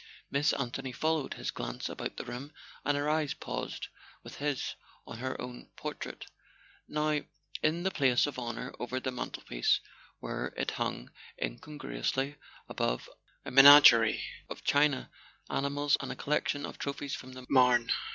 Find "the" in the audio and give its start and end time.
2.17-2.25, 7.83-7.91, 8.99-9.11, 17.33-17.45